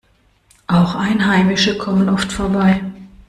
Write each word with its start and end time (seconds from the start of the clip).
Auch 0.65 0.95
Einheimische 0.95 1.77
kommen 1.77 2.09
oft 2.09 2.31
vorbei. 2.31 2.81